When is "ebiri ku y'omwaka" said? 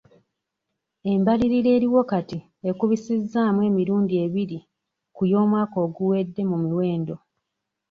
4.25-5.77